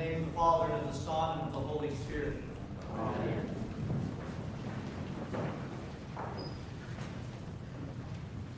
name 0.00 0.22
of 0.22 0.26
the 0.26 0.32
Father, 0.32 0.72
and 0.72 0.88
of 0.88 0.92
the 0.92 0.98
Son, 0.98 1.38
and 1.40 1.48
of 1.48 1.52
the 1.52 1.58
Holy 1.58 1.94
Spirit. 2.06 2.34
Amen. 2.96 3.50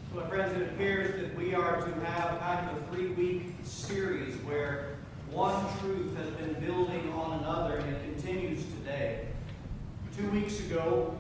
So, 0.09 0.21
my 0.21 0.29
friends, 0.29 0.61
it 0.61 0.63
appears 0.69 1.21
that 1.21 1.35
we 1.37 1.53
are 1.55 1.85
to 1.85 1.95
have 2.07 2.39
kind 2.39 2.71
of 2.71 2.77
a 2.77 2.87
three-week 2.93 3.55
series 3.65 4.37
where 4.45 4.97
one 5.33 5.67
truth 5.81 6.17
has 6.17 6.29
been 6.31 6.65
building 6.65 7.13
on 7.13 7.41
another, 7.41 7.79
and 7.79 7.97
it 7.97 8.03
continues 8.05 8.65
today. 8.79 9.27
Two 10.17 10.31
weeks 10.31 10.61
ago, 10.61 11.17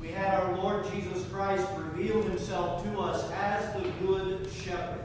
we 0.00 0.08
had 0.08 0.40
our 0.40 0.56
Lord 0.56 0.86
Jesus 0.92 1.26
Christ 1.26 1.66
reveal 1.76 2.22
himself 2.22 2.84
to 2.84 3.00
us 3.00 3.30
as 3.32 3.74
the 3.74 3.86
Good 4.06 4.48
Shepherd. 4.50 5.00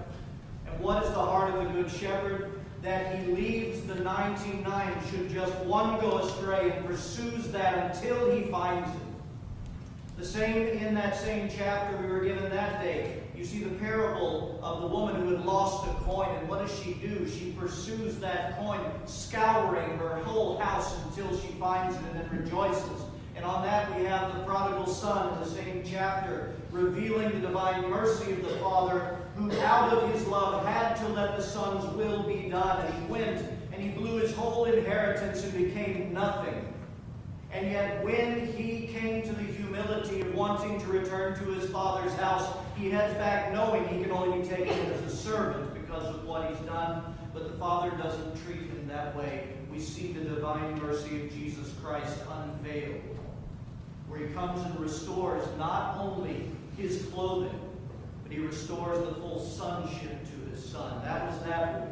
And 0.67 0.79
what 0.79 1.03
is 1.03 1.09
the 1.09 1.15
heart 1.15 1.53
of 1.53 1.63
the 1.65 1.81
Good 1.81 1.91
Shepherd? 1.91 2.61
That 2.83 3.17
he 3.17 3.31
leaves 3.31 3.81
the 3.83 3.92
99 4.17 4.93
should 5.09 5.29
just 5.31 5.55
one 5.65 5.99
go 5.99 6.19
astray 6.19 6.69
and 6.69 6.85
pursues 6.85 7.47
that 7.47 7.95
until 7.95 8.29
he 8.29 8.43
finds 8.43 8.87
it. 8.87 9.01
The 10.19 10.25
same 10.25 10.67
in 10.67 10.93
that 10.93 11.17
same 11.17 11.49
chapter 11.49 11.97
we 11.97 12.05
were 12.05 12.19
given 12.19 12.47
that 12.51 12.83
day. 12.83 13.23
You 13.35 13.43
see 13.43 13.63
the 13.63 13.73
parable 13.79 14.59
of 14.61 14.81
the 14.81 14.87
woman 14.87 15.15
who 15.15 15.29
had 15.29 15.43
lost 15.43 15.87
a 15.87 15.93
coin, 16.03 16.29
and 16.29 16.47
what 16.47 16.59
does 16.59 16.79
she 16.79 16.93
do? 16.93 17.27
She 17.27 17.55
pursues 17.59 18.19
that 18.19 18.55
coin, 18.59 18.79
scouring 19.05 19.97
her 19.97 20.17
whole 20.25 20.59
house 20.59 20.95
until 21.05 21.35
she 21.39 21.47
finds 21.53 21.95
it 21.95 22.03
and 22.11 22.19
then 22.19 22.39
rejoices. 22.39 23.01
And 23.35 23.43
on 23.43 23.63
that 23.63 23.97
we 23.97 24.05
have 24.05 24.37
the 24.37 24.43
prodigal 24.43 24.85
son 24.85 25.33
in 25.33 25.39
the 25.39 25.49
same 25.49 25.83
chapter, 25.83 26.53
revealing 26.69 27.31
the 27.31 27.47
divine 27.47 27.89
mercy 27.89 28.31
of 28.33 28.43
the 28.43 28.57
Father, 28.57 29.17
who 29.35 29.51
out 29.61 29.91
of 29.91 30.13
his 30.13 30.27
love 30.27 30.63
had 30.67 30.93
to 30.97 31.07
let 31.09 31.35
the 31.35 31.41
son's 31.41 31.83
will 31.95 32.21
be 32.21 32.47
done. 32.47 32.85
And 32.85 32.93
he 32.93 33.11
went 33.11 33.43
and 33.73 33.81
he 33.81 33.89
blew 33.89 34.19
his 34.19 34.33
whole 34.35 34.65
and 35.41 35.53
became 35.53 36.13
nothing. 36.13 36.73
And 37.51 37.71
yet, 37.71 38.03
when 38.03 38.47
he 38.53 38.87
came 38.87 39.21
to 39.23 39.31
the 39.31 39.43
humility 39.43 40.21
of 40.21 40.33
wanting 40.33 40.79
to 40.81 40.87
return 40.87 41.37
to 41.37 41.45
his 41.51 41.69
father's 41.69 42.13
house, 42.15 42.47
he 42.75 42.89
heads 42.89 43.13
back 43.15 43.53
knowing 43.53 43.87
he 43.87 44.01
can 44.01 44.11
only 44.11 44.41
be 44.41 44.47
taken 44.47 44.73
as 44.91 45.01
a 45.01 45.15
servant 45.15 45.73
because 45.73 46.03
of 46.03 46.25
what 46.25 46.49
he's 46.49 46.59
done. 46.65 47.15
But 47.33 47.51
the 47.51 47.57
father 47.57 47.91
doesn't 47.97 48.43
treat 48.43 48.61
him 48.61 48.87
that 48.87 49.15
way. 49.15 49.49
We 49.71 49.79
see 49.79 50.11
the 50.13 50.21
divine 50.21 50.79
mercy 50.79 51.21
of 51.21 51.31
Jesus 51.31 51.71
Christ 51.83 52.17
unveiled, 52.29 53.01
where 54.07 54.19
he 54.19 54.33
comes 54.33 54.63
and 54.65 54.79
restores 54.79 55.43
not 55.57 55.97
only 55.97 56.49
his 56.77 57.05
clothing, 57.13 57.59
but 58.23 58.31
he 58.31 58.39
restores 58.39 58.99
the 58.99 59.15
full 59.15 59.39
sonship 59.39 60.23
to 60.25 60.51
his 60.51 60.63
son. 60.63 61.03
That 61.03 61.27
was 61.27 61.39
that 61.45 61.81
week. 61.81 61.89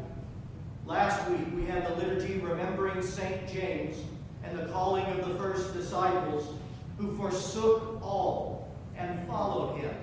Last 0.85 1.29
week, 1.29 1.47
we 1.55 1.65
had 1.65 1.85
the 1.85 2.03
remembering 2.51 3.01
St. 3.01 3.47
James 3.47 3.97
and 4.43 4.57
the 4.57 4.65
calling 4.65 5.05
of 5.05 5.27
the 5.27 5.35
first 5.35 5.73
disciples 5.73 6.53
who 6.97 7.15
forsook 7.15 8.01
all 8.01 8.69
and 8.97 9.25
followed 9.27 9.77
him. 9.77 9.95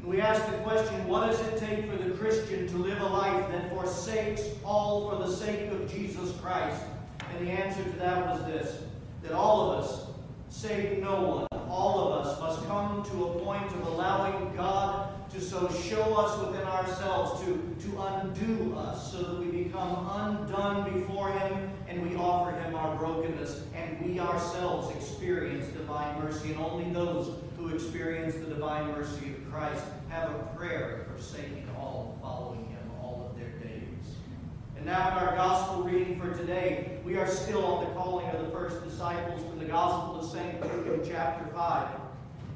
And 0.00 0.10
we 0.10 0.20
asked 0.20 0.50
the 0.50 0.58
question, 0.58 1.06
what 1.08 1.30
does 1.30 1.40
it 1.40 1.58
take 1.58 1.90
for 1.90 1.96
the 1.96 2.10
Christian 2.16 2.68
to 2.68 2.76
live 2.76 3.00
a 3.00 3.06
life 3.06 3.50
that 3.50 3.70
forsakes 3.70 4.42
all 4.64 5.08
for 5.08 5.16
the 5.16 5.34
sake 5.34 5.70
of 5.70 5.90
Jesus 5.92 6.32
Christ? 6.40 6.82
And 7.30 7.46
the 7.46 7.52
answer 7.52 7.82
to 7.82 7.98
that 7.98 8.26
was 8.26 8.44
this, 8.46 8.82
that 9.22 9.32
all 9.32 9.72
of 9.72 9.84
us, 9.84 10.06
save 10.50 10.98
no 10.98 11.46
one, 11.48 11.60
all 11.70 12.12
of 12.12 12.26
us 12.26 12.40
must 12.40 12.66
come 12.66 13.02
to 13.04 13.24
a 13.24 13.38
point 13.40 13.66
of 13.72 13.86
allowing 13.86 14.54
God 14.54 15.08
to 15.32 15.40
so 15.40 15.66
show 15.88 16.14
us 16.16 16.46
within 16.46 16.66
ourselves, 16.66 17.40
to, 17.42 17.54
to 17.88 18.02
undo 18.02 18.76
us, 18.76 19.10
so 19.10 19.22
that 19.22 19.38
we 19.38 19.64
become 19.64 20.10
undone 20.12 20.92
before 20.92 21.32
Him 21.32 21.70
and 21.88 22.02
we 22.02 22.14
offer 22.16 22.50
Him 22.50 22.74
and 23.74 24.00
we 24.00 24.20
ourselves 24.20 24.94
experience 24.94 25.66
divine 25.68 26.20
mercy. 26.22 26.52
And 26.52 26.60
only 26.60 26.90
those 26.92 27.34
who 27.56 27.68
experience 27.68 28.34
the 28.34 28.54
divine 28.54 28.92
mercy 28.92 29.32
of 29.32 29.52
Christ 29.52 29.82
have 30.08 30.30
a 30.30 30.38
prayer 30.56 31.06
forsaking 31.10 31.68
all, 31.76 32.18
following 32.22 32.68
Him 32.68 32.90
all 33.00 33.28
of 33.30 33.38
their 33.38 33.50
days. 33.58 34.14
And 34.76 34.86
now, 34.86 35.08
in 35.08 35.26
our 35.26 35.34
gospel 35.34 35.82
reading 35.82 36.20
for 36.20 36.32
today, 36.36 36.98
we 37.04 37.16
are 37.16 37.26
still 37.26 37.64
on 37.64 37.84
the 37.84 37.90
calling 37.92 38.26
of 38.28 38.44
the 38.44 38.50
first 38.50 38.82
disciples 38.84 39.42
from 39.48 39.58
the 39.58 39.64
Gospel 39.64 40.20
of 40.20 40.30
St. 40.30 40.60
Luke 40.60 41.00
in 41.00 41.10
chapter 41.10 41.44
5. 41.52 41.88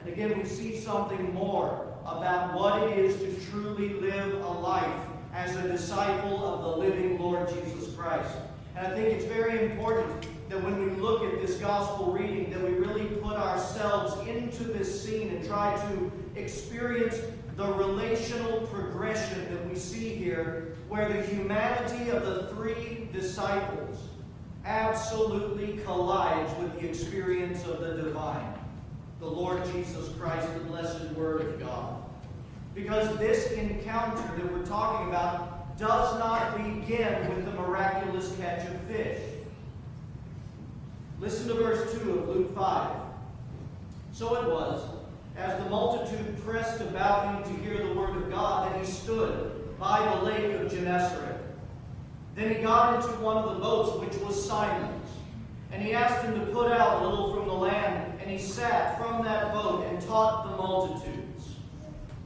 And 0.00 0.12
again, 0.12 0.38
we 0.38 0.44
see 0.44 0.78
something 0.78 1.34
more 1.34 1.86
about 2.04 2.54
what 2.54 2.84
it 2.84 2.98
is 2.98 3.16
to 3.18 3.50
truly 3.50 3.94
live 3.94 4.34
a 4.34 4.48
life 4.48 5.00
as 5.34 5.56
a 5.56 5.66
disciple 5.66 6.46
of 6.46 6.62
the 6.62 6.76
living 6.76 7.18
Lord 7.18 7.48
Jesus 7.48 7.92
Christ. 7.94 8.36
And 8.76 8.86
I 8.86 8.94
think 8.94 9.08
it's 9.08 9.24
very 9.24 9.64
important 9.64 10.28
that 10.48 10.62
when 10.62 10.84
we 10.84 10.90
look 11.00 11.22
at 11.22 11.40
this 11.44 11.56
gospel 11.56 12.12
reading, 12.12 12.50
that 12.50 12.62
we 12.62 12.70
really 12.70 13.06
put 13.16 13.36
ourselves 13.36 14.26
into 14.28 14.64
this 14.64 15.02
scene 15.02 15.28
and 15.30 15.46
try 15.46 15.74
to 15.88 16.12
experience 16.36 17.16
the 17.56 17.72
relational 17.72 18.60
progression 18.66 19.52
that 19.52 19.68
we 19.68 19.74
see 19.74 20.10
here, 20.10 20.76
where 20.88 21.08
the 21.08 21.22
humanity 21.22 22.10
of 22.10 22.24
the 22.26 22.48
three 22.48 23.08
disciples 23.12 23.98
absolutely 24.64 25.78
collides 25.78 26.52
with 26.60 26.80
the 26.80 26.88
experience 26.88 27.64
of 27.64 27.80
the 27.80 27.94
divine 27.94 28.56
the 29.20 29.26
Lord 29.26 29.64
Jesus 29.72 30.08
Christ, 30.18 30.46
the 30.54 30.60
blessed 30.60 31.10
Word 31.12 31.40
of 31.40 31.60
God. 31.60 32.02
Because 32.74 33.16
this 33.18 33.50
encounter 33.52 34.22
that 34.36 34.52
we're 34.52 34.66
talking 34.66 35.08
about 35.08 35.78
does 35.78 36.18
not 36.18 36.56
begin 36.56 37.34
with 37.34 37.44
the 37.44 37.52
miraculous 37.52 38.36
catch. 38.36 38.55
Listen 41.20 41.48
to 41.48 41.54
verse 41.54 41.92
2 42.02 42.18
of 42.18 42.28
Luke 42.28 42.54
5. 42.54 42.96
So 44.12 44.34
it 44.36 44.48
was, 44.48 44.82
as 45.36 45.62
the 45.62 45.70
multitude 45.70 46.42
pressed 46.44 46.80
about 46.80 47.46
him 47.46 47.54
to 47.54 47.62
hear 47.62 47.86
the 47.86 47.94
word 47.94 48.16
of 48.16 48.30
God, 48.30 48.72
that 48.72 48.78
he 48.78 48.86
stood 48.86 49.78
by 49.78 50.14
the 50.14 50.24
lake 50.24 50.54
of 50.54 50.70
Gennesaret. 50.70 51.40
Then 52.34 52.54
he 52.54 52.62
got 52.62 52.96
into 52.96 53.08
one 53.20 53.36
of 53.36 53.54
the 53.54 53.60
boats, 53.60 53.98
which 54.00 54.22
was 54.22 54.42
Simon's, 54.42 55.08
and 55.72 55.82
he 55.82 55.92
asked 55.92 56.24
him 56.24 56.38
to 56.38 56.46
put 56.52 56.70
out 56.72 57.02
a 57.02 57.08
little 57.08 57.34
from 57.34 57.48
the 57.48 57.54
land 57.54 58.06
and 58.26 58.34
he 58.36 58.44
sat 58.44 58.98
from 58.98 59.24
that 59.24 59.52
boat 59.52 59.86
and 59.88 60.02
taught 60.04 60.50
the 60.50 60.56
multitudes. 60.56 61.54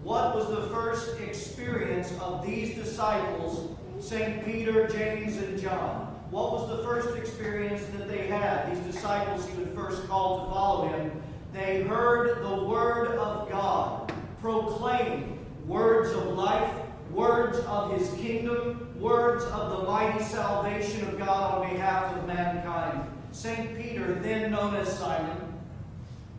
What 0.03 0.34
was 0.34 0.49
the 0.49 0.62
first 0.75 1.21
experience 1.21 2.11
of 2.22 2.43
these 2.43 2.75
disciples, 2.75 3.77
St. 4.01 4.43
Peter, 4.43 4.89
James, 4.89 5.37
and 5.37 5.61
John? 5.61 6.09
What 6.31 6.53
was 6.53 6.69
the 6.69 6.85
first 6.85 7.17
experience 7.17 7.85
that 7.97 8.09
they 8.09 8.29
had, 8.29 8.71
these 8.71 8.95
disciples 8.95 9.49
he 9.49 9.55
would 9.59 9.75
first 9.75 10.07
call 10.07 10.45
to 10.45 10.53
follow 10.53 10.89
him? 10.89 11.11
They 11.53 11.83
heard 11.83 12.45
the 12.45 12.65
Word 12.65 13.19
of 13.19 13.51
God 13.51 14.13
proclaimed 14.41 15.39
words 15.67 16.13
of 16.13 16.29
life, 16.37 16.73
words 17.11 17.59
of 17.67 17.99
His 17.99 18.09
kingdom, 18.21 18.89
words 19.01 19.45
of 19.45 19.79
the 19.79 19.91
mighty 19.91 20.23
salvation 20.23 21.09
of 21.09 21.19
God 21.19 21.55
on 21.55 21.73
behalf 21.73 22.17
of 22.17 22.27
mankind. 22.27 23.03
St. 23.33 23.77
Peter, 23.77 24.15
then 24.15 24.53
known 24.53 24.75
as 24.77 24.99
Simon, 24.99 25.37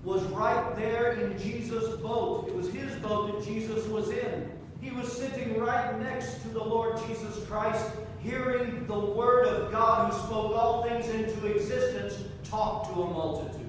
was 0.03 0.23
right 0.23 0.75
there 0.75 1.13
in 1.13 1.37
Jesus' 1.37 1.95
boat. 2.01 2.47
It 2.47 2.55
was 2.55 2.71
his 2.71 2.93
boat 2.95 3.39
that 3.39 3.45
Jesus 3.45 3.85
was 3.87 4.09
in. 4.09 4.49
He 4.81 4.91
was 4.91 5.11
sitting 5.11 5.59
right 5.59 5.99
next 5.99 6.41
to 6.41 6.49
the 6.49 6.63
Lord 6.63 6.99
Jesus 7.07 7.45
Christ, 7.47 7.85
hearing 8.23 8.85
the 8.87 8.99
Word 8.99 9.47
of 9.47 9.71
God, 9.71 10.11
who 10.11 10.19
spoke 10.19 10.55
all 10.55 10.83
things 10.83 11.07
into 11.09 11.47
existence, 11.47 12.15
talk 12.43 12.91
to 12.93 13.01
a 13.01 13.09
multitude. 13.09 13.61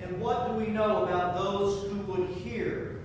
And 0.00 0.20
what 0.20 0.48
do 0.48 0.54
we 0.54 0.66
know 0.66 1.04
about 1.04 1.34
those 1.34 1.90
who 1.90 1.98
would 2.12 2.28
hear 2.28 3.00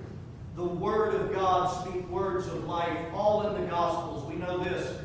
the 0.56 0.64
Word 0.64 1.16
of 1.16 1.32
God 1.34 1.68
speak 1.82 2.08
words 2.10 2.48
of 2.48 2.66
life, 2.66 2.98
all 3.14 3.48
in 3.48 3.62
the 3.62 3.68
Gospels? 3.70 4.30
We 4.32 4.36
know 4.36 4.64
this. 4.64 4.98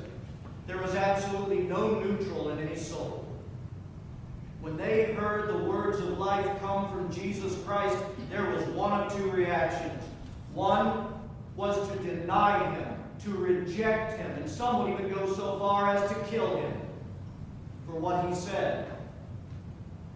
There 0.66 0.78
was 0.78 0.94
absolutely 0.94 1.60
no 1.60 2.00
neutral 2.00 2.50
in 2.50 2.58
any 2.58 2.76
soul. 2.76 3.24
When 4.60 4.76
they 4.76 5.12
heard 5.12 5.48
the 5.48 5.58
words 5.58 6.00
of 6.00 6.18
life 6.18 6.48
come 6.60 6.90
from 6.90 7.12
Jesus 7.12 7.54
Christ, 7.64 7.98
there 8.30 8.50
was 8.50 8.64
one 8.68 8.92
of 8.92 9.14
two 9.14 9.30
reactions. 9.30 10.02
One 10.54 11.06
was 11.54 11.88
to 11.90 11.96
deny 11.98 12.72
him, 12.72 12.93
to 13.22 13.30
reject 13.30 14.18
him, 14.18 14.30
and 14.32 14.50
some 14.50 14.82
would 14.82 14.92
even 14.92 15.12
go 15.12 15.32
so 15.32 15.58
far 15.58 15.94
as 15.94 16.08
to 16.10 16.14
kill 16.30 16.56
him 16.56 16.72
for 17.86 17.94
what 17.94 18.26
he 18.26 18.34
said. 18.34 18.90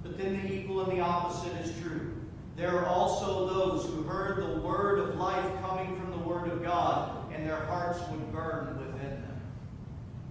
But 0.03 0.19
then 0.19 0.43
the 0.43 0.53
equal 0.53 0.83
and 0.83 0.99
the 0.99 1.00
opposite 1.03 1.53
is 1.65 1.81
true. 1.83 2.15
There 2.56 2.77
are 2.77 2.87
also 2.87 3.47
those 3.47 3.87
who 3.87 4.03
heard 4.03 4.43
the 4.43 4.61
word 4.61 4.99
of 4.99 5.15
life 5.17 5.47
coming 5.61 5.97
from 5.97 6.11
the 6.11 6.29
word 6.29 6.49
of 6.50 6.62
God, 6.62 7.33
and 7.33 7.47
their 7.47 7.65
hearts 7.67 8.00
would 8.11 8.33
burn 8.33 8.77
within 8.79 9.11
them. 9.11 9.41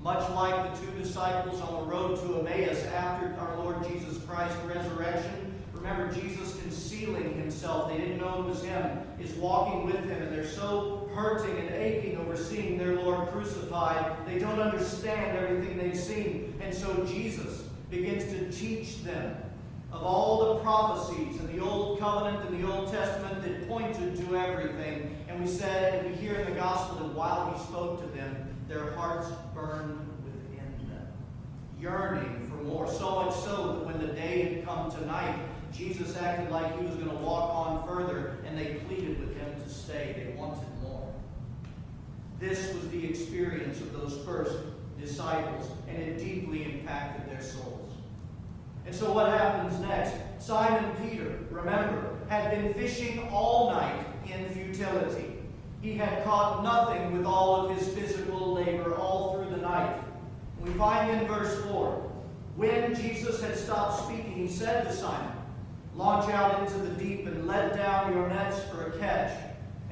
Much 0.02 0.30
like 0.32 0.74
the 0.74 0.86
two 0.86 0.92
disciples 0.98 1.62
on 1.62 1.82
the 1.82 1.92
road 1.92 2.20
to 2.20 2.40
Emmaus 2.40 2.84
after 2.88 3.34
our 3.40 3.58
Lord 3.58 3.88
Jesus 3.88 4.22
Christ's 4.26 4.58
resurrection, 4.66 5.48
Remember, 5.88 6.14
Jesus 6.14 6.57
concealing 6.98 7.38
himself. 7.38 7.90
They 7.90 7.98
didn't 7.98 8.18
know 8.18 8.44
it 8.44 8.46
was 8.46 8.64
him, 8.64 9.00
is 9.20 9.34
walking 9.36 9.86
with 9.86 10.04
him, 10.06 10.22
and 10.22 10.36
they're 10.36 10.48
so 10.48 11.10
hurting 11.14 11.58
and 11.58 11.70
aching 11.76 12.18
over 12.18 12.36
seeing 12.36 12.78
their 12.78 12.96
Lord 12.96 13.30
crucified. 13.30 14.16
They 14.26 14.40
don't 14.40 14.60
understand 14.60 15.38
everything 15.38 15.78
they've 15.78 15.98
seen. 15.98 16.54
And 16.62 16.74
so 16.74 17.06
Jesus 17.06 17.64
begins 17.90 18.26
to 18.26 18.52
teach 18.52 19.04
them 19.04 19.36
of 19.92 20.04
all 20.04 20.56
the 20.56 20.60
prophecies 20.62 21.40
in 21.40 21.56
the 21.56 21.64
Old 21.64 22.00
Covenant 22.00 22.50
and 22.50 22.62
the 22.64 22.72
Old 22.72 22.92
Testament 22.92 23.42
that 23.44 23.68
pointed 23.68 24.18
to 24.18 24.38
everything. 24.38 25.16
And 25.30 25.40
we 25.42 25.48
said, 25.48 26.06
and 26.06 26.12
we 26.12 26.22
hear 26.22 26.36
in 26.36 26.50
the 26.50 26.56
gospel 26.56 26.98
that 27.08 27.16
while 27.16 27.54
he 27.54 27.64
spoke 27.64 28.02
to 28.02 28.08
them, 28.18 28.36
their 28.68 28.92
hearts 28.92 29.30
burned 29.56 29.98
within 30.26 30.90
them, 30.90 31.08
yearning 31.80 32.50
for 32.50 32.58
more. 32.64 32.92
So 32.92 33.24
much 33.24 33.36
so 33.36 33.68
that 33.68 33.86
when 33.86 34.06
the 34.06 34.14
day 34.14 34.56
had 34.56 34.66
come 34.66 34.92
tonight, 34.92 35.40
Jesus 35.78 36.18
acted 36.18 36.52
like 36.52 36.80
he 36.80 36.86
was 36.86 36.96
going 36.96 37.10
to 37.10 37.16
walk 37.18 37.54
on 37.54 37.88
further, 37.88 38.38
and 38.46 38.58
they 38.58 38.82
pleaded 38.88 39.20
with 39.20 39.38
him 39.38 39.54
to 39.62 39.70
stay. 39.70 40.16
They 40.18 40.36
wanted 40.36 40.68
more. 40.82 41.14
This 42.40 42.74
was 42.74 42.90
the 42.90 43.08
experience 43.08 43.80
of 43.80 43.94
those 43.94 44.18
first 44.26 44.58
disciples, 45.00 45.70
and 45.88 45.98
it 45.98 46.18
deeply 46.18 46.64
impacted 46.64 47.32
their 47.32 47.42
souls. 47.42 47.94
And 48.88 48.96
so, 48.96 49.14
what 49.14 49.30
happens 49.30 49.80
next? 49.82 50.16
Simon 50.40 50.92
Peter, 51.02 51.40
remember, 51.52 52.16
had 52.28 52.52
been 52.52 52.74
fishing 52.74 53.28
all 53.30 53.72
night 53.72 54.04
in 54.26 54.50
futility. 54.50 55.34
He 55.82 55.94
had 55.94 56.24
caught 56.24 56.64
nothing 56.64 57.16
with 57.16 57.26
all 57.26 57.70
of 57.70 57.78
his 57.78 57.88
physical 57.90 58.54
labor 58.54 58.96
all 58.96 59.36
through 59.36 59.56
the 59.56 59.62
night. 59.62 60.02
We 60.60 60.72
find 60.72 61.12
in 61.12 61.28
verse 61.28 61.62
4 61.66 62.08
when 62.56 62.96
Jesus 62.96 63.40
had 63.40 63.56
stopped 63.56 64.06
speaking, 64.06 64.34
he 64.34 64.48
said 64.48 64.86
to 64.86 64.92
Simon, 64.92 65.37
Launch 65.98 66.32
out 66.32 66.62
into 66.62 66.78
the 66.78 66.92
deep 66.92 67.26
and 67.26 67.46
let 67.48 67.76
down 67.76 68.14
your 68.14 68.30
nets 68.30 68.62
for 68.72 68.86
a 68.86 68.98
catch. 69.00 69.32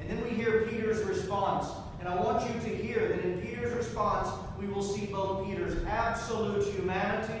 And 0.00 0.08
then 0.08 0.22
we 0.22 0.30
hear 0.30 0.62
Peter's 0.70 1.04
response. 1.04 1.68
And 2.00 2.08
I 2.08 2.14
want 2.14 2.48
you 2.48 2.60
to 2.60 2.76
hear 2.76 3.08
that 3.08 3.24
in 3.24 3.40
Peter's 3.42 3.74
response, 3.74 4.28
we 4.58 4.68
will 4.68 4.82
see 4.82 5.06
both 5.06 5.44
Peter's 5.46 5.84
absolute 5.84 6.64
humanity 6.72 7.40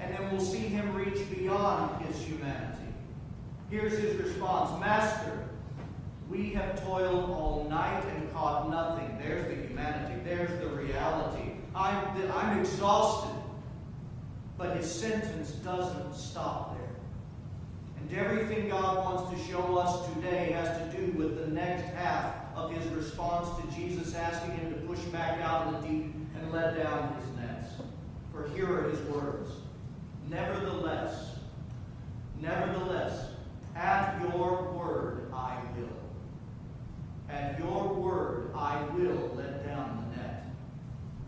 and 0.00 0.14
then 0.14 0.30
we'll 0.30 0.40
see 0.40 0.58
him 0.58 0.94
reach 0.94 1.18
beyond 1.30 2.04
his 2.06 2.16
humanity. 2.22 2.78
Here's 3.70 3.98
his 3.98 4.16
response 4.16 4.80
Master, 4.80 5.48
we 6.30 6.50
have 6.50 6.82
toiled 6.84 7.30
all 7.30 7.66
night 7.68 8.04
and 8.16 8.32
caught 8.32 8.70
nothing. 8.70 9.18
There's 9.20 9.46
the 9.46 9.66
humanity, 9.66 10.20
there's 10.24 10.60
the 10.60 10.68
reality. 10.68 11.52
I'm, 11.74 12.30
I'm 12.32 12.58
exhausted. 12.60 13.34
But 14.56 14.76
his 14.76 14.92
sentence 14.92 15.50
doesn't 15.50 16.14
stop 16.14 16.74
there. 16.74 16.77
And 18.08 18.18
everything 18.18 18.68
God 18.68 19.04
wants 19.04 19.30
to 19.30 19.50
show 19.50 19.76
us 19.76 20.06
today 20.14 20.52
has 20.52 20.78
to 20.78 20.96
do 20.96 21.12
with 21.18 21.44
the 21.44 21.48
next 21.48 21.84
half 21.94 22.34
of 22.54 22.72
his 22.72 22.86
response 22.92 23.48
to 23.60 23.76
Jesus 23.76 24.14
asking 24.14 24.56
him 24.56 24.72
to 24.72 24.80
push 24.80 25.00
back 25.06 25.40
out 25.40 25.66
in 25.66 25.74
the 25.74 25.80
deep 25.80 26.14
and 26.40 26.52
let 26.52 26.76
down 26.76 27.14
his 27.14 27.36
nets. 27.36 27.72
For 28.32 28.48
here 28.54 28.72
are 28.72 28.90
his 28.90 29.00
words 29.08 29.50
Nevertheless, 30.30 31.36
nevertheless, 32.40 33.30
at 33.74 34.20
your 34.20 34.72
word 34.72 35.30
I 35.32 35.58
will. 35.76 37.34
At 37.34 37.58
your 37.58 37.94
word 37.94 38.50
I 38.54 38.82
will 38.94 39.32
let 39.36 39.66
down 39.66 40.10
the 40.10 40.22
net. 40.22 40.44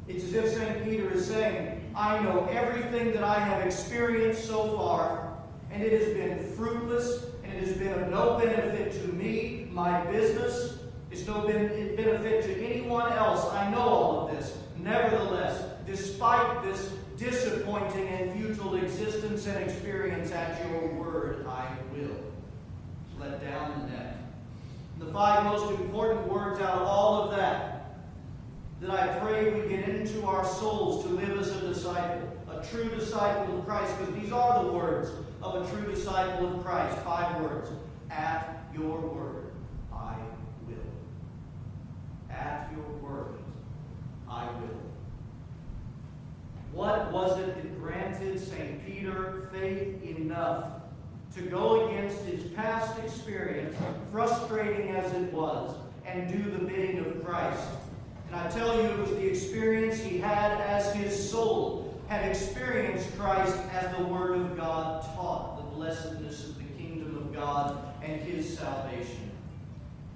It's 0.06 0.24
as 0.24 0.34
if 0.34 0.52
St. 0.52 0.84
Peter 0.84 1.12
is 1.12 1.26
saying, 1.26 1.92
I 1.94 2.22
know 2.22 2.46
everything 2.50 3.12
that 3.12 3.22
I 3.22 3.38
have 3.38 3.64
experienced 3.64 4.46
so 4.46 4.76
far, 4.76 5.29
and 5.70 5.82
it 5.82 5.92
has 5.92 6.12
been 6.14 6.52
fruitless, 6.54 7.26
and 7.44 7.52
it 7.52 7.66
has 7.66 7.76
been 7.76 7.92
of 7.92 8.08
no 8.10 8.38
benefit 8.38 8.92
to 8.92 9.12
me, 9.12 9.68
my 9.72 10.04
business. 10.06 10.78
It's 11.10 11.26
no 11.26 11.46
benefit 11.46 12.44
to 12.44 12.64
anyone 12.64 13.12
else. 13.12 13.50
I 13.52 13.70
know 13.70 13.80
all 13.80 14.28
of 14.28 14.36
this. 14.36 14.56
Nevertheless, 14.78 15.64
despite 15.86 16.62
this 16.62 16.92
disappointing 17.16 18.08
and 18.08 18.32
futile 18.32 18.76
existence 18.76 19.46
and 19.46 19.62
experience 19.62 20.32
at 20.32 20.60
your 20.68 20.94
word, 20.94 21.46
I 21.46 21.66
will. 21.92 22.16
Let 23.18 23.42
down 23.42 23.80
the 23.80 23.92
net. 23.92 24.16
The 24.98 25.12
five 25.12 25.44
most 25.44 25.70
important 25.78 26.28
words 26.28 26.60
out 26.60 26.78
of 26.78 26.82
all 26.82 27.24
of 27.24 27.36
that, 27.36 27.96
that 28.80 28.90
I 28.90 29.18
pray 29.18 29.50
we 29.50 29.68
get 29.68 29.88
into 29.88 30.24
our 30.26 30.44
souls 30.44 31.04
to 31.04 31.10
live 31.10 31.38
as 31.38 31.50
a 31.50 31.60
disciple, 31.60 32.28
a 32.50 32.64
true 32.66 32.88
disciple 32.88 33.58
of 33.58 33.66
Christ, 33.66 33.98
because 33.98 34.14
these 34.14 34.32
are 34.32 34.64
the 34.64 34.72
words 34.72 35.10
of 35.42 35.66
a 35.66 35.70
true 35.74 35.92
disciple 35.92 36.54
of 36.54 36.64
Christ. 36.64 36.98
Five 36.98 37.40
words. 37.40 37.70
At 38.10 38.64
your 38.74 38.98
word, 39.00 39.52
I 39.92 40.16
will. 40.66 42.34
At 42.34 42.70
your 42.74 42.88
word, 42.98 43.38
I 44.28 44.44
will. 44.46 44.80
What 46.72 47.12
was 47.12 47.38
it 47.38 47.54
that 47.56 47.80
granted 47.80 48.38
St. 48.38 48.84
Peter 48.84 49.48
faith 49.52 50.02
enough 50.02 50.72
to 51.34 51.42
go 51.42 51.88
against 51.88 52.18
his 52.22 52.44
past 52.52 52.98
experience, 52.98 53.76
frustrating 54.10 54.90
as 54.90 55.12
it 55.12 55.32
was, 55.32 55.74
and 56.04 56.28
do 56.32 56.50
the 56.50 56.58
bidding 56.58 56.98
of 56.98 57.24
Christ? 57.24 57.68
And 58.26 58.36
I 58.36 58.48
tell 58.48 58.76
you, 58.76 58.88
it 58.88 58.98
was 58.98 59.10
the 59.10 59.26
experience 59.26 59.98
he 59.98 60.18
had 60.18 60.60
as 60.60 60.92
his 60.94 61.30
soul 61.30 61.79
had 62.10 62.28
experienced 62.28 63.16
Christ 63.16 63.56
as 63.72 63.96
the 63.96 64.02
Word 64.02 64.36
of 64.36 64.56
God 64.56 65.00
taught, 65.14 65.58
the 65.58 65.76
blessedness 65.76 66.48
of 66.48 66.58
the 66.58 66.64
kingdom 66.76 67.16
of 67.16 67.32
God 67.32 67.84
and 68.02 68.20
his 68.20 68.58
salvation. 68.58 69.30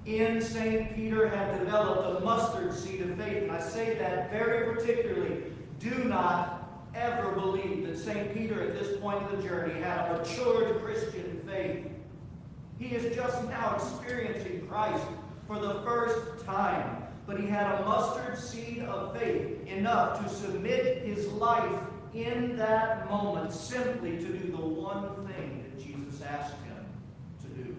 In 0.05 0.41
St. 0.41 0.93
Peter 0.93 1.29
had 1.29 1.57
developed 1.57 2.17
a 2.17 2.25
mustard 2.25 2.73
seed 2.73 2.99
of 2.99 3.15
faith, 3.17 3.43
and 3.43 3.51
I 3.51 3.61
say 3.61 3.95
that 3.97 4.29
very 4.29 4.75
particularly 4.75 5.43
do 5.79 6.03
not 6.03 6.83
ever 6.93 7.31
believe 7.31 7.87
that 7.87 7.97
St. 7.97 8.33
Peter 8.33 8.61
at 8.61 8.73
this 8.77 8.99
point 8.99 9.23
of 9.23 9.37
the 9.41 9.47
journey 9.47 9.79
had 9.79 10.11
a 10.11 10.17
matured 10.17 10.83
Christian 10.83 11.41
faith. 11.47 11.87
He 12.77 12.87
is 12.87 13.15
just 13.15 13.41
now 13.45 13.75
experiencing 13.75 14.67
Christ 14.67 15.05
for 15.47 15.59
the 15.59 15.75
first 15.85 16.45
time, 16.45 17.04
but 17.25 17.39
he 17.39 17.47
had 17.47 17.79
a 17.79 17.85
mustard 17.85 18.37
seed 18.37 18.83
of 18.83 19.17
faith 19.17 19.65
enough 19.67 20.23
to 20.23 20.29
submit 20.29 21.03
his 21.03 21.27
life 21.27 21.79
in 22.13 22.55
that 22.57 23.09
moment 23.09 23.51
simply 23.51 24.17
to 24.17 24.25
do 24.25 24.51
the 24.51 24.57
one 24.57 25.27
thing 25.27 25.63
that 25.63 25.83
Jesus 25.83 26.21
asked 26.21 26.55
him 26.63 26.85
to 27.41 27.47
do. 27.63 27.75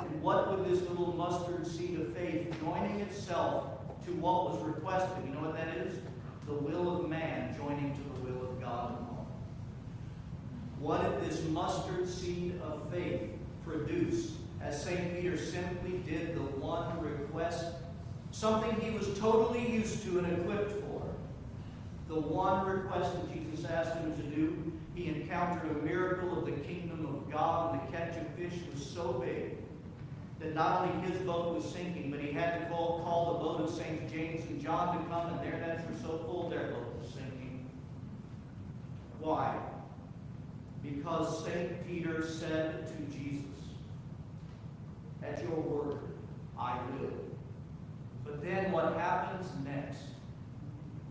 And 0.00 0.22
what 0.22 0.50
would 0.50 0.68
this 0.68 0.80
little 0.88 1.14
mustard 1.14 1.66
seed 1.66 2.00
of 2.00 2.14
faith 2.14 2.54
joining 2.60 3.00
itself 3.00 3.78
to 4.04 4.12
what 4.12 4.50
was 4.50 4.62
requested? 4.62 5.24
You 5.26 5.34
know 5.34 5.40
what 5.40 5.56
that 5.56 5.76
is? 5.76 5.98
the 6.50 6.56
will 6.56 6.96
of 6.96 7.08
man 7.08 7.54
joining 7.56 7.94
to 7.94 8.00
the 8.00 8.32
will 8.32 8.50
of 8.50 8.60
God 8.60 8.90
alone. 8.90 9.26
What 10.80 11.20
did 11.20 11.30
this 11.30 11.44
mustard 11.48 12.08
seed 12.08 12.60
of 12.62 12.90
faith 12.92 13.30
produce 13.64 14.32
as 14.60 14.82
St. 14.82 15.14
Peter 15.14 15.36
simply 15.36 15.98
did 15.98 16.34
the 16.34 16.40
one 16.40 17.00
request, 17.00 17.66
something 18.32 18.74
he 18.80 18.90
was 18.90 19.18
totally 19.18 19.70
used 19.70 20.02
to 20.04 20.18
and 20.18 20.40
equipped 20.40 20.72
for? 20.82 21.02
The 22.08 22.20
one 22.20 22.66
request 22.66 23.12
that 23.12 23.32
Jesus 23.32 23.64
asked 23.64 23.96
him 23.96 24.14
to 24.16 24.22
do, 24.22 24.72
he 24.94 25.06
encountered 25.06 25.70
a 25.70 25.84
miracle 25.84 26.38
of 26.38 26.44
the 26.44 26.52
kingdom 26.52 27.06
of 27.06 27.30
God, 27.30 27.78
and 27.78 27.88
the 27.88 27.96
catch 27.96 28.16
of 28.16 28.26
fish 28.34 28.58
was 28.72 28.84
so 28.84 29.12
big 29.24 29.56
that 30.40 30.54
not 30.54 30.88
only 30.88 31.08
his 31.08 31.20
boat 31.22 31.54
was 31.54 31.64
sinking, 31.64 32.10
but 32.10 32.18
he 32.18 32.32
had 32.32 32.60
to 32.60 32.66
call, 32.66 33.00
call 33.04 33.34
the 33.34 33.38
boat 33.40 33.60
of 33.60 33.70
St. 33.70 34.10
James 34.10 34.44
and 34.48 34.60
John 34.60 34.96
to 34.96 35.08
come, 35.10 35.34
and 35.34 35.40
their 35.40 35.60
nets 35.60 35.82
were 35.88 36.08
so 36.08 36.18
full 36.24 36.48
their 36.48 36.68
boat 36.68 36.98
was 37.00 37.12
sinking. 37.12 37.66
Why? 39.20 39.56
Because 40.82 41.44
St. 41.44 41.86
Peter 41.86 42.26
said 42.26 42.86
to 42.86 43.16
Jesus, 43.16 43.44
At 45.22 45.42
your 45.42 45.50
word, 45.50 45.98
I 46.58 46.78
will. 46.98 47.29
But 48.40 48.48
then 48.48 48.72
what 48.72 48.96
happens 48.96 49.46
next 49.64 50.00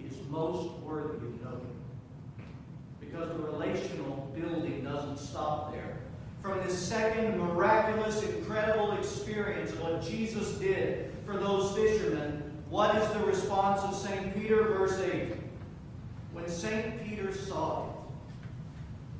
is 0.03 0.15
most 0.29 0.71
worthy 0.79 1.17
of 1.17 1.43
noting. 1.43 1.75
Because 2.99 3.29
the 3.29 3.43
relational 3.43 4.31
building 4.35 4.83
doesn't 4.83 5.19
stop 5.19 5.71
there 5.71 5.99
from 6.41 6.59
this 6.65 6.77
second 6.77 7.37
miraculous, 7.37 8.23
incredible 8.23 8.93
experience 8.93 9.71
of 9.71 9.81
what 9.81 10.01
Jesus 10.01 10.53
did 10.53 11.11
for 11.25 11.37
those 11.37 11.75
fishermen, 11.75 12.43
what 12.69 12.95
is 12.95 13.07
the 13.11 13.19
response 13.19 13.81
of 13.81 13.95
St. 13.95 14.33
Peter? 14.35 14.63
Verse 14.63 14.99
8. 14.99 15.33
When 16.31 16.47
St. 16.47 17.05
Peter 17.05 17.33
saw 17.33 17.89
it, 17.89 17.95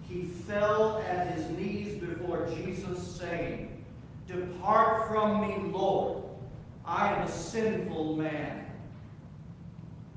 he 0.08 0.24
fell 0.24 1.04
at 1.08 1.36
his 1.36 1.50
knees 1.52 2.00
before 2.00 2.50
Jesus, 2.56 3.06
saying, 3.18 3.84
Depart 4.28 5.10
from 5.10 5.42
me, 5.42 5.72
Lord. 5.72 6.19
I 6.90 7.14
am 7.14 7.22
a 7.22 7.30
sinful 7.30 8.16
man. 8.16 8.66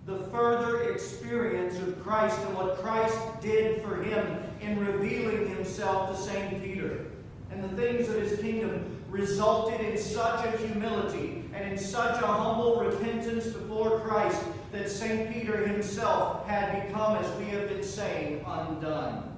the 0.06 0.18
further 0.30 0.90
experience 0.90 1.76
of 1.78 2.02
Christ 2.02 2.36
and 2.40 2.56
what 2.56 2.78
Christ 2.78 3.16
did 3.40 3.82
for 3.82 4.02
him 4.02 4.38
in 4.60 4.84
revealing 4.84 5.46
himself 5.48 6.10
to 6.10 6.20
St. 6.20 6.60
Peter. 6.62 7.06
And 7.50 7.62
the 7.62 7.68
things 7.80 8.08
of 8.08 8.16
his 8.16 8.40
kingdom 8.40 9.00
resulted 9.10 9.80
in 9.80 9.96
such 9.98 10.46
a 10.46 10.56
humility 10.56 11.44
and 11.52 11.70
in 11.70 11.78
such 11.78 12.20
a 12.20 12.26
humble 12.26 12.80
repentance 12.80 13.46
before 13.46 14.00
Christ 14.00 14.42
that 14.72 14.90
St. 14.90 15.32
Peter 15.32 15.66
himself 15.66 16.48
had 16.48 16.86
become, 16.88 17.18
as 17.18 17.38
we 17.38 17.44
have 17.50 17.68
been 17.68 17.84
saying, 17.84 18.44
undone. 18.46 19.30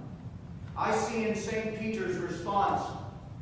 I 0.77 0.97
see 0.97 1.27
in 1.29 1.35
St. 1.35 1.79
Peter's 1.79 2.17
response 2.17 2.83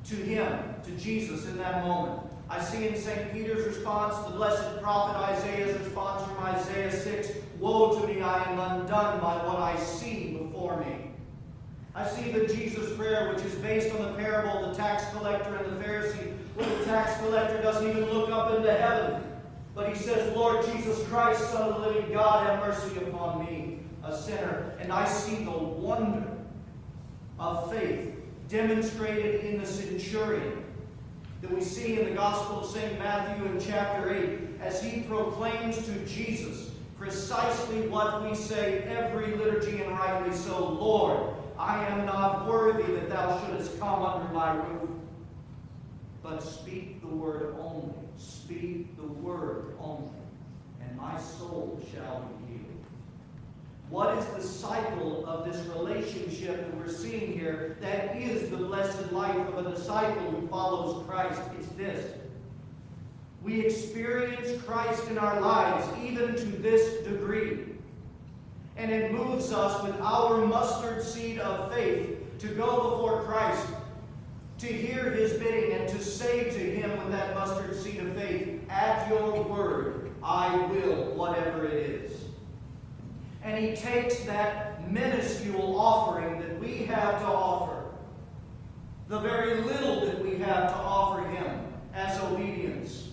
to 0.06 0.16
him, 0.16 0.58
to 0.84 0.90
Jesus 0.92 1.46
in 1.46 1.58
that 1.58 1.86
moment, 1.86 2.31
I 2.52 2.62
see 2.62 2.86
in 2.86 2.96
St. 2.96 3.32
Peter's 3.32 3.66
response 3.66 4.14
the 4.26 4.36
blessed 4.36 4.82
prophet 4.82 5.16
Isaiah's 5.16 5.78
response 5.80 6.22
from 6.30 6.44
Isaiah 6.44 6.92
6 6.92 7.30
Woe 7.58 7.98
to 7.98 8.06
me, 8.06 8.20
I 8.20 8.44
am 8.52 8.58
undone 8.58 9.20
by 9.20 9.36
what 9.46 9.58
I 9.58 9.74
see 9.78 10.36
before 10.36 10.78
me. 10.80 11.12
I 11.94 12.06
see 12.06 12.30
the 12.30 12.46
Jesus 12.46 12.94
prayer, 12.94 13.32
which 13.32 13.42
is 13.42 13.54
based 13.54 13.94
on 13.94 14.02
the 14.02 14.12
parable 14.18 14.64
of 14.64 14.70
the 14.70 14.76
tax 14.76 15.04
collector 15.16 15.56
and 15.56 15.64
the 15.64 15.82
Pharisee, 15.82 16.34
where 16.54 16.68
the 16.78 16.84
tax 16.84 17.18
collector 17.20 17.62
doesn't 17.62 17.88
even 17.88 18.04
look 18.10 18.28
up 18.30 18.52
into 18.54 18.70
heaven. 18.70 19.22
But 19.74 19.88
he 19.88 19.94
says, 19.94 20.36
Lord 20.36 20.62
Jesus 20.66 21.06
Christ, 21.08 21.40
Son 21.52 21.72
of 21.72 21.80
the 21.80 21.88
living 21.88 22.12
God, 22.12 22.46
have 22.46 22.58
mercy 22.58 22.98
upon 22.98 23.46
me, 23.46 23.78
a 24.04 24.14
sinner. 24.14 24.74
And 24.78 24.92
I 24.92 25.08
see 25.08 25.42
the 25.44 25.50
wonder 25.50 26.30
of 27.38 27.72
faith 27.72 28.14
demonstrated 28.48 29.42
in 29.42 29.58
the 29.58 29.66
centurion 29.66 30.62
that 31.42 31.50
we 31.50 31.60
see 31.60 32.00
in 32.00 32.08
the 32.08 32.14
Gospel 32.14 32.60
of 32.60 32.70
St. 32.70 32.98
Matthew 33.00 33.44
in 33.46 33.60
chapter 33.60 34.14
8 34.14 34.60
as 34.62 34.80
he 34.80 35.02
proclaims 35.02 35.76
to 35.84 35.92
Jesus 36.06 36.70
precisely 36.96 37.88
what 37.88 38.22
we 38.22 38.32
say 38.32 38.84
every 38.84 39.34
liturgy 39.34 39.82
and 39.82 39.90
rightly 39.90 40.32
so 40.36 40.68
Lord, 40.68 41.34
I 41.58 41.84
am 41.88 42.06
not 42.06 42.46
worthy 42.46 42.92
that 42.94 43.10
thou 43.10 43.40
shouldest 43.40 43.78
come 43.80 44.04
under 44.04 44.32
my 44.32 44.54
roof. 44.54 44.90
But 46.22 46.44
speak 46.44 47.00
the 47.00 47.08
word 47.08 47.56
only. 47.60 47.92
Speak 48.16 48.96
the 48.96 49.06
word 49.06 49.74
only. 49.80 50.10
And 50.80 50.96
my 50.96 51.18
soul 51.20 51.80
shall 51.92 52.20
be. 52.38 52.41
What 53.92 54.16
is 54.16 54.24
the 54.28 54.40
cycle 54.40 55.26
of 55.26 55.44
this 55.44 55.66
relationship 55.66 56.56
that 56.56 56.74
we're 56.78 56.88
seeing 56.88 57.38
here 57.38 57.76
that 57.82 58.16
is 58.16 58.48
the 58.48 58.56
blessed 58.56 59.12
life 59.12 59.36
of 59.36 59.66
a 59.66 59.70
disciple 59.70 60.30
who 60.30 60.48
follows 60.48 61.06
Christ? 61.06 61.42
It's 61.58 61.68
this. 61.74 62.10
We 63.42 63.60
experience 63.60 64.62
Christ 64.62 65.08
in 65.08 65.18
our 65.18 65.38
lives 65.42 65.86
even 66.02 66.34
to 66.34 66.44
this 66.62 67.04
degree 67.04 67.66
and 68.78 68.90
it 68.90 69.12
moves 69.12 69.52
us 69.52 69.82
with 69.82 70.00
our 70.00 70.38
mustard 70.46 71.02
seed 71.02 71.38
of 71.40 71.70
faith 71.74 72.18
to 72.38 72.46
go 72.48 72.92
before 72.92 73.24
Christ, 73.24 73.66
to 74.56 74.66
hear 74.68 75.10
his 75.10 75.34
bidding, 75.34 75.78
and 75.78 75.86
to 75.90 76.02
say 76.02 76.44
to 76.44 76.58
him 76.58 76.96
with 76.96 77.10
that 77.10 77.34
mustard 77.34 77.76
seed 77.76 78.00
of 78.00 78.14
faith, 78.14 78.58
At 78.70 79.06
your 79.10 79.42
word, 79.42 80.12
I 80.22 80.56
will, 80.68 81.14
whatever 81.14 81.66
it 81.66 81.74
is. 81.74 82.01
And 83.44 83.64
he 83.64 83.74
takes 83.74 84.20
that 84.24 84.90
minuscule 84.90 85.78
offering 85.78 86.38
that 86.40 86.58
we 86.60 86.84
have 86.84 87.20
to 87.20 87.26
offer, 87.26 87.86
the 89.08 89.18
very 89.18 89.60
little 89.62 90.06
that 90.06 90.22
we 90.22 90.36
have 90.38 90.68
to 90.68 90.76
offer 90.76 91.28
him 91.28 91.60
as 91.94 92.20
obedience. 92.20 93.08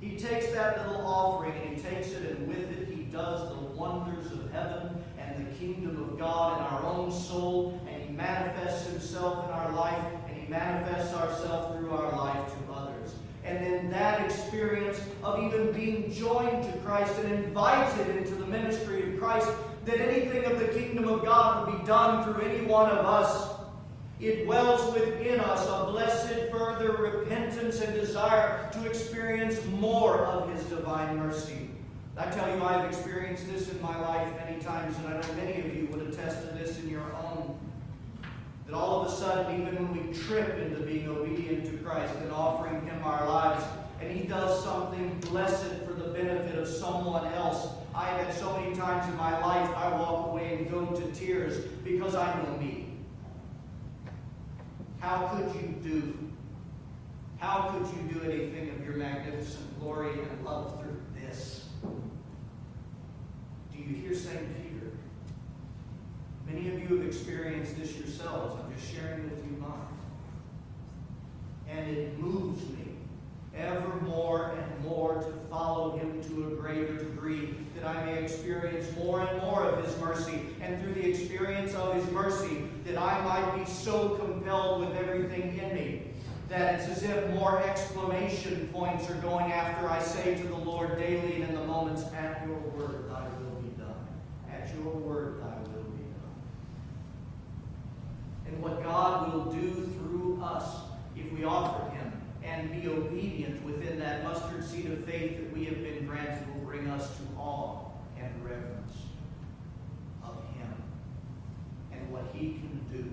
He 0.00 0.16
takes 0.16 0.50
that 0.52 0.88
little 0.88 1.06
offering 1.06 1.52
and 1.52 1.76
he 1.76 1.82
takes 1.82 2.08
it, 2.12 2.30
and 2.30 2.48
with 2.48 2.70
it, 2.70 2.88
he 2.88 3.02
does 3.04 3.50
the 3.50 3.60
wonders 3.76 4.32
of 4.32 4.50
heaven 4.50 5.04
and 5.18 5.46
the 5.46 5.58
kingdom 5.58 6.02
of 6.02 6.18
God 6.18 6.58
in 6.58 6.64
our 6.66 6.84
own 6.84 7.12
soul, 7.12 7.80
and 7.88 8.02
He 8.02 8.08
manifests 8.10 8.88
Himself 8.88 9.44
in 9.44 9.50
our 9.50 9.72
life, 9.72 10.04
and 10.28 10.36
He 10.36 10.48
manifests 10.48 11.14
ourselves 11.14 11.76
through 11.76 11.92
our 11.92 12.16
life. 12.16 12.52
And 13.50 13.66
then 13.66 13.90
that 13.90 14.24
experience 14.24 15.00
of 15.24 15.42
even 15.42 15.72
being 15.72 16.12
joined 16.12 16.62
to 16.62 16.78
Christ 16.84 17.18
and 17.18 17.44
invited 17.44 18.16
into 18.16 18.36
the 18.36 18.46
ministry 18.46 19.12
of 19.12 19.18
Christ, 19.18 19.50
that 19.86 20.00
anything 20.00 20.44
of 20.44 20.60
the 20.60 20.68
kingdom 20.68 21.08
of 21.08 21.24
God 21.24 21.66
would 21.66 21.80
be 21.80 21.84
done 21.84 22.22
through 22.22 22.42
any 22.42 22.64
one 22.64 22.88
of 22.90 23.04
us. 23.04 23.48
It 24.20 24.46
wells 24.46 24.94
within 24.94 25.40
us 25.40 25.66
a 25.66 25.90
blessed 25.90 26.52
further 26.52 26.92
repentance 26.92 27.80
and 27.80 27.92
desire 27.92 28.70
to 28.72 28.86
experience 28.86 29.64
more 29.66 30.26
of 30.26 30.54
His 30.54 30.62
divine 30.66 31.16
mercy. 31.16 31.70
I 32.16 32.26
tell 32.26 32.54
you, 32.54 32.62
I've 32.62 32.84
experienced 32.84 33.48
this 33.50 33.68
in 33.72 33.82
my 33.82 33.98
life 33.98 34.32
many 34.46 34.60
times, 34.60 34.96
and 34.98 35.08
I 35.08 35.20
know 35.20 35.32
many 35.34 35.58
of 35.58 35.74
you 35.74 35.88
would 35.90 36.06
attest 36.06 36.46
to 36.46 36.54
this 36.54 36.78
in 36.78 36.88
your 36.88 37.00
own. 37.00 37.29
That 38.70 38.76
all 38.76 39.02
of 39.02 39.12
a 39.12 39.16
sudden, 39.16 39.60
even 39.60 39.74
when 39.74 40.06
we 40.06 40.14
trip 40.14 40.58
into 40.58 40.80
being 40.82 41.08
obedient 41.08 41.64
to 41.66 41.76
Christ 41.78 42.14
and 42.22 42.30
offering 42.30 42.86
Him 42.86 43.02
our 43.02 43.26
lives, 43.26 43.64
and 44.00 44.16
He 44.16 44.28
does 44.28 44.62
something 44.62 45.18
blessed 45.22 45.82
for 45.84 45.92
the 45.92 46.10
benefit 46.10 46.56
of 46.56 46.68
someone 46.68 47.26
else, 47.32 47.68
I 47.92 48.06
have 48.06 48.26
had 48.26 48.34
so 48.34 48.56
many 48.60 48.76
times 48.76 49.10
in 49.10 49.16
my 49.16 49.32
life 49.44 49.68
I 49.76 49.90
walk 49.90 50.28
away 50.28 50.54
and 50.54 50.70
go 50.70 50.86
to 50.86 51.12
tears 51.12 51.64
because 51.82 52.14
I 52.14 52.32
know 52.42 52.58
me. 52.58 52.86
How 55.00 55.26
could 55.28 55.52
you 55.60 55.74
do? 55.82 56.16
How 57.38 57.70
could 57.70 57.88
you 57.96 58.20
do 58.20 58.30
anything 58.30 58.70
of 58.70 58.84
your 58.84 58.94
magnificent 58.94 59.80
glory 59.80 60.12
and 60.12 60.44
love 60.44 60.80
through 60.80 61.00
this? 61.20 61.64
Do 63.72 63.78
you 63.78 63.96
hear 63.96 64.14
St. 64.14 64.38
Peter? 64.56 64.69
Many 66.52 66.68
of 66.68 66.80
you 66.80 66.96
have 66.96 67.06
experienced 67.06 67.78
this 67.78 67.96
yourselves. 67.96 68.60
I'm 68.60 68.74
just 68.74 68.92
sharing 68.92 69.30
with 69.30 69.44
you 69.44 69.56
mine. 69.58 69.70
And 71.68 71.88
it 71.88 72.18
moves 72.18 72.62
me 72.70 72.96
ever 73.56 74.00
more 74.02 74.56
and 74.56 74.84
more 74.84 75.14
to 75.14 75.32
follow 75.48 75.96
him 75.96 76.22
to 76.24 76.52
a 76.52 76.56
greater 76.56 76.96
degree, 76.96 77.54
that 77.76 77.86
I 77.86 78.04
may 78.04 78.22
experience 78.22 78.86
more 78.96 79.20
and 79.20 79.40
more 79.42 79.64
of 79.64 79.84
his 79.84 79.96
mercy, 79.98 80.40
and 80.60 80.80
through 80.82 80.94
the 80.94 81.08
experience 81.08 81.74
of 81.74 81.94
his 81.94 82.10
mercy, 82.10 82.64
that 82.84 82.96
I 82.96 83.20
might 83.22 83.58
be 83.58 83.70
so 83.70 84.10
compelled 84.10 84.80
with 84.80 84.96
everything 84.96 85.58
in 85.58 85.74
me 85.74 86.02
that 86.50 86.80
it's 86.80 86.88
as 86.88 87.04
if 87.04 87.30
more 87.30 87.62
exclamation 87.62 88.68
points 88.72 89.08
are 89.08 89.14
going 89.14 89.52
after 89.52 89.88
I 89.88 90.02
say 90.02 90.34
to 90.34 90.46
the 90.48 90.56
Lord 90.56 90.98
daily 90.98 91.42
and 91.42 91.44
in 91.44 91.54
the 91.54 91.64
moments, 91.64 92.02
at 92.12 92.44
your 92.44 92.58
word, 92.58 93.08
thy 93.08 93.22
will 93.38 93.62
be 93.62 93.68
done. 93.78 93.94
At 94.50 94.68
your 94.74 94.92
word, 94.92 95.40
thy 95.40 95.46
will 95.46 95.58
be 95.58 95.64
done. 95.64 95.69
And 98.50 98.62
what 98.62 98.82
God 98.82 99.32
will 99.32 99.52
do 99.52 99.70
through 99.70 100.40
us 100.42 100.82
if 101.16 101.30
we 101.32 101.44
offer 101.44 101.88
him 101.90 102.12
and 102.42 102.70
be 102.70 102.88
obedient 102.88 103.62
within 103.64 103.98
that 104.00 104.24
mustard 104.24 104.64
seed 104.64 104.90
of 104.90 105.04
faith 105.04 105.36
that 105.36 105.52
we 105.56 105.64
have 105.66 105.82
been 105.82 106.06
granted 106.06 106.46
will 106.54 106.64
bring 106.64 106.88
us 106.88 107.16
to 107.16 107.22
awe 107.38 107.84
and 108.18 108.28
reverence 108.44 108.96
of 110.24 110.34
him 110.56 110.72
and 111.92 112.10
what 112.10 112.24
he 112.34 112.54
can 112.54 112.80
do 112.92 113.04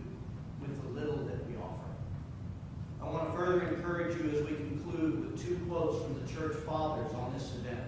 with 0.59 0.81
the 0.81 0.99
little 0.99 1.23
that 1.25 1.47
we 1.47 1.55
offer. 1.57 1.91
I 3.01 3.09
want 3.09 3.31
to 3.31 3.37
further 3.37 3.61
encourage 3.67 4.17
you 4.17 4.29
as 4.31 4.45
we 4.45 4.55
conclude 4.55 5.31
with 5.31 5.45
two 5.45 5.59
quotes 5.69 6.03
from 6.03 6.19
the 6.19 6.33
church 6.33 6.55
fathers 6.65 7.13
on 7.13 7.33
this 7.33 7.53
event. 7.55 7.79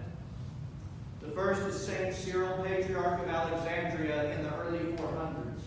The 1.21 1.31
first 1.31 1.61
is 1.63 1.85
St. 1.85 2.13
Cyril, 2.13 2.63
Patriarch 2.63 3.21
of 3.21 3.27
Alexandria 3.27 4.37
in 4.37 4.43
the 4.43 4.55
early 4.55 4.79
400s. 4.79 5.61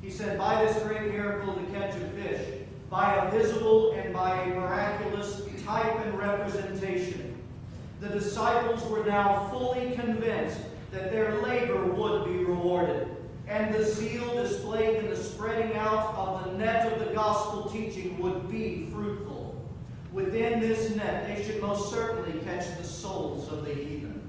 He 0.00 0.03
said, 0.14 0.38
By 0.38 0.64
this 0.64 0.80
great 0.84 1.12
miracle, 1.12 1.54
the 1.54 1.72
catch 1.76 1.96
of 1.96 2.12
fish, 2.12 2.60
by 2.88 3.16
a 3.16 3.30
visible 3.30 3.92
and 3.92 4.12
by 4.12 4.42
a 4.42 4.46
miraculous 4.54 5.42
type 5.64 6.06
and 6.06 6.16
representation, 6.16 7.42
the 8.00 8.08
disciples 8.08 8.84
were 8.88 9.04
now 9.04 9.48
fully 9.48 9.92
convinced 9.96 10.60
that 10.92 11.10
their 11.10 11.40
labor 11.40 11.84
would 11.84 12.26
be 12.26 12.44
rewarded 12.44 13.08
and 13.48 13.74
the 13.74 13.84
zeal 13.84 14.42
displayed 14.42 14.96
in 14.96 15.10
the 15.10 15.16
spreading 15.16 15.76
out 15.76 16.14
of 16.14 16.44
the 16.44 16.58
net 16.58 16.90
of 16.92 16.98
the 17.00 17.12
gospel 17.12 17.64
teaching 17.64 18.18
would 18.22 18.50
be 18.50 18.88
fruitful. 18.90 19.54
Within 20.12 20.60
this 20.60 20.94
net, 20.94 21.26
they 21.26 21.44
should 21.44 21.60
most 21.60 21.90
certainly 21.90 22.40
catch 22.44 22.64
the 22.78 22.84
souls 22.84 23.50
of 23.52 23.66
the 23.66 23.74
heathen. 23.74 24.22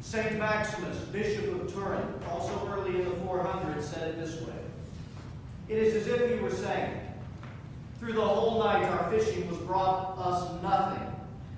St. 0.00 0.36
Maximus, 0.38 0.98
Bishop 1.12 1.60
of 1.60 1.72
Turin, 1.72 2.02
also 2.28 2.68
early 2.72 3.00
in 3.00 3.04
the 3.04 3.16
400s, 3.16 3.82
said 3.82 4.08
it 4.08 4.18
this 4.18 4.40
way 4.42 4.59
It 5.70 5.78
is 5.78 5.94
as 5.94 6.08
if 6.08 6.28
he 6.28 6.42
were 6.42 6.50
saying, 6.50 6.98
Through 8.00 8.14
the 8.14 8.26
whole 8.26 8.58
night 8.58 8.82
our 8.82 9.08
fishing 9.08 9.48
was 9.48 9.56
brought 9.58 10.18
us 10.18 10.60
nothing, 10.64 11.06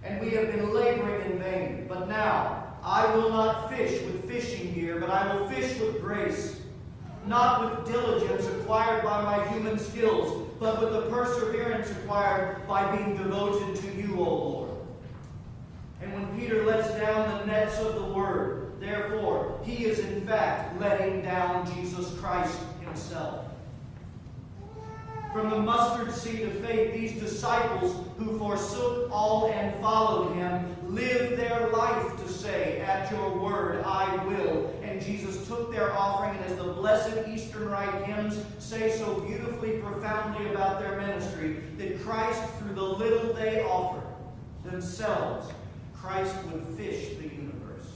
and 0.04 0.20
we 0.20 0.32
have 0.32 0.52
been 0.52 0.74
laboring 0.74 1.32
in 1.32 1.38
vain. 1.38 1.86
But 1.88 2.08
now, 2.08 2.74
I 2.84 3.14
will 3.16 3.30
not 3.30 3.70
fish 3.70 4.02
with 4.02 4.28
fishing 4.28 4.74
gear, 4.74 5.00
but 5.00 5.08
I 5.08 5.34
will 5.34 5.48
fish 5.48 5.80
with 5.80 6.02
grace, 6.02 6.60
not 7.26 7.78
with 7.78 7.90
diligence 7.90 8.44
acquired 8.48 9.02
by 9.02 9.22
my 9.22 9.48
human 9.48 9.78
skills, 9.78 10.46
but 10.60 10.82
with 10.82 10.92
the 10.92 11.08
perseverance 11.08 11.90
acquired 11.92 12.68
by 12.68 12.94
being 12.94 13.16
devoted 13.16 13.76
to 13.76 13.96
you, 13.96 14.18
O 14.18 14.24
Lord. 14.24 14.70
And 16.02 16.12
when 16.12 16.38
Peter 16.38 16.66
lets 16.66 16.90
down 16.98 17.38
the 17.38 17.46
nets 17.46 17.78
of 17.78 17.94
the 17.94 18.12
word, 18.12 18.58
Therefore, 18.78 19.60
he 19.64 19.84
is 19.84 20.00
in 20.00 20.26
fact 20.26 20.78
letting 20.80 21.22
down 21.22 21.72
Jesus 21.72 22.18
Christ 22.18 22.58
himself. 22.84 23.51
From 25.32 25.48
the 25.48 25.58
mustard 25.58 26.12
seed 26.12 26.42
of 26.42 26.58
faith, 26.60 26.92
these 26.92 27.18
disciples 27.18 27.96
who 28.18 28.38
forsook 28.38 29.10
all 29.10 29.50
and 29.50 29.80
followed 29.80 30.34
him 30.34 30.76
lived 30.94 31.38
their 31.38 31.70
life 31.70 32.16
to 32.22 32.28
say, 32.30 32.80
At 32.80 33.10
your 33.10 33.38
word 33.38 33.82
I 33.82 34.22
will. 34.26 34.78
And 34.82 35.00
Jesus 35.00 35.48
took 35.48 35.72
their 35.72 35.90
offering, 35.96 36.36
and 36.36 36.44
as 36.44 36.56
the 36.58 36.74
blessed 36.74 37.26
Eastern 37.28 37.70
Rite 37.70 38.04
hymns 38.04 38.44
say 38.58 38.94
so 38.98 39.20
beautifully, 39.20 39.78
profoundly 39.78 40.50
about 40.50 40.80
their 40.80 41.00
ministry, 41.00 41.62
that 41.78 42.02
Christ, 42.02 42.42
through 42.58 42.74
the 42.74 42.82
little 42.82 43.32
they 43.32 43.62
offered 43.62 44.06
themselves, 44.66 45.50
Christ 45.94 46.36
would 46.52 46.66
fish 46.76 47.16
the 47.16 47.24
universe. 47.24 47.88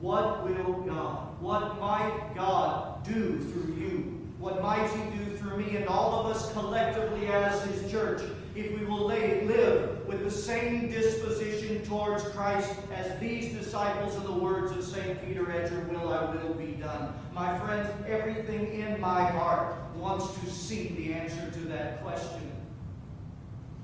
What 0.00 0.48
will 0.48 0.74
God, 0.82 1.40
what 1.40 1.80
might 1.80 2.36
God 2.36 3.04
do 3.04 3.40
through 3.40 3.74
you? 3.74 4.11
What 4.42 4.60
might 4.60 4.90
He 4.90 5.16
do 5.16 5.36
through 5.36 5.58
me 5.58 5.76
and 5.76 5.86
all 5.86 6.18
of 6.18 6.34
us 6.34 6.52
collectively 6.52 7.28
as 7.28 7.62
His 7.62 7.88
church 7.88 8.20
if 8.56 8.76
we 8.76 8.84
will 8.84 9.06
lay, 9.06 9.46
live 9.46 10.04
with 10.04 10.24
the 10.24 10.30
same 10.32 10.90
disposition 10.90 11.84
towards 11.84 12.24
Christ 12.24 12.74
as 12.92 13.20
these 13.20 13.54
disciples 13.54 14.16
in 14.16 14.24
the 14.24 14.32
words 14.32 14.72
of 14.72 14.82
St. 14.82 15.24
Peter, 15.24 15.48
At 15.52 15.70
your 15.70 15.82
will 15.84 16.12
I 16.12 16.24
will 16.34 16.54
be 16.54 16.72
done. 16.72 17.14
My 17.32 17.56
friends, 17.60 17.88
everything 18.08 18.80
in 18.80 19.00
my 19.00 19.24
heart 19.24 19.76
wants 19.94 20.34
to 20.40 20.50
see 20.50 20.88
the 20.88 21.14
answer 21.14 21.48
to 21.52 21.60
that 21.68 22.02
question. 22.02 22.50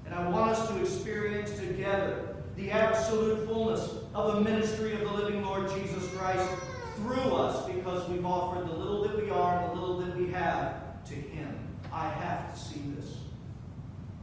And 0.06 0.14
I 0.14 0.28
want 0.28 0.50
us 0.50 0.68
to 0.70 0.80
experience 0.80 1.52
together 1.52 2.34
the 2.56 2.72
absolute 2.72 3.46
fullness 3.46 3.88
of 4.12 4.34
the 4.34 4.40
ministry 4.40 4.92
of 4.94 5.00
the 5.02 5.12
living 5.12 5.40
Lord 5.44 5.70
Jesus 5.70 6.04
Christ 6.16 6.50
through 6.96 7.32
us 7.32 7.64
because 7.66 8.08
we've 8.08 8.26
offered 8.26 8.68
the 8.68 8.72
little 8.72 9.02
that 9.06 9.16
we 9.22 9.30
are 9.30 9.60
and 9.60 9.70
the 9.70 9.80
little 9.80 9.87
have 10.38 11.04
to 11.08 11.14
Him. 11.14 11.58
I 11.92 12.08
have 12.08 12.54
to 12.54 12.60
see 12.60 12.82
this. 12.96 13.16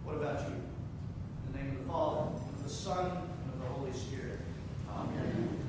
What 0.04 0.16
about 0.16 0.42
you? 0.42 0.56
In 0.56 1.52
the 1.52 1.58
name 1.58 1.72
of 1.72 1.86
the 1.86 1.92
Father, 1.92 2.22
and 2.22 2.56
of 2.56 2.64
the 2.64 2.70
Son, 2.70 3.06
and 3.06 3.54
of 3.54 3.60
the 3.60 3.68
Holy 3.68 3.92
Spirit. 3.92 4.40
Amen. 4.90 5.65